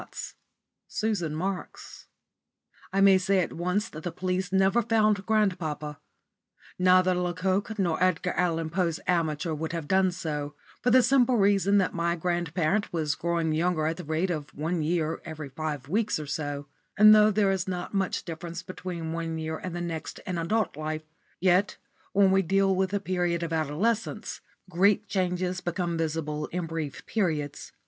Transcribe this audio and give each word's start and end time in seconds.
* 0.01 0.03
*SUSAN 0.87 1.35
MARKS.* 1.35 2.07
I 2.91 3.01
may 3.01 3.19
say 3.19 3.37
at 3.41 3.53
once 3.53 3.87
that 3.89 4.01
the 4.01 4.11
police 4.11 4.51
never 4.51 4.81
found 4.81 5.27
grandpapa. 5.27 5.99
Neither 6.79 7.13
Le 7.13 7.35
Coq 7.35 7.77
nor 7.77 8.03
Edgar 8.03 8.31
Allen 8.31 8.71
Poe's 8.71 8.99
amateur 9.05 9.53
would 9.53 9.73
have 9.73 9.87
done 9.87 10.11
so, 10.11 10.55
for 10.81 10.89
the 10.89 11.03
simple 11.03 11.37
reason 11.37 11.77
that 11.77 11.93
my 11.93 12.15
grandparent 12.15 12.91
was 12.91 13.13
growing 13.13 13.51
younger 13.53 13.85
at 13.85 13.97
the 13.97 14.03
rate 14.03 14.31
of 14.31 14.51
one 14.55 14.81
year 14.81 15.21
every 15.23 15.49
five 15.49 15.87
weeks 15.87 16.17
or 16.17 16.25
so; 16.25 16.65
and 16.97 17.13
though 17.13 17.29
there 17.29 17.51
is 17.51 17.67
not 17.67 17.93
much 17.93 18.25
difference 18.25 18.63
between 18.63 19.13
one 19.13 19.37
year 19.37 19.59
and 19.59 19.75
the 19.75 19.81
next 19.81 20.17
in 20.25 20.39
adult 20.39 20.75
life, 20.75 21.03
yet 21.39 21.77
when 22.11 22.31
we 22.31 22.41
deal 22.41 22.75
with 22.75 22.89
the 22.89 22.99
period 22.99 23.43
of 23.43 23.53
adolescence, 23.53 24.41
great 24.67 25.07
changes 25.07 25.61
become 25.61 25.95
visible 25.95 26.47
in 26.47 26.65
brief 26.65 27.05
periods. 27.05 27.71